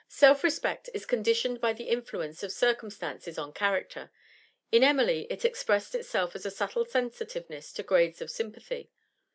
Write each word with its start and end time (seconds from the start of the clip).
Self 0.07 0.43
respect 0.43 0.89
is 0.95 1.05
conditioned 1.05 1.61
by 1.61 1.73
the 1.73 1.83
influence 1.87 2.41
of 2.41 2.51
circumstance 2.51 3.37
on 3.37 3.53
character; 3.53 4.09
in 4.71 4.83
Emily 4.83 5.27
it 5.29 5.45
expressed 5.45 5.93
itself 5.93 6.35
as 6.35 6.43
a 6.43 6.49
subtle 6.49 6.85
sensitiveness 6.85 7.71
to 7.73 7.83
grades 7.83 8.19
of 8.19 8.31
sympathy. 8.31 8.89